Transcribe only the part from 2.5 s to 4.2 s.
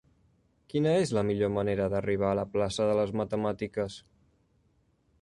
plaça de les Matemàtiques?